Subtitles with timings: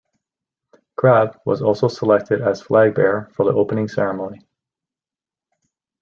[0.95, 4.41] Crabbe was also selected as flag bearer for the opening ceremony.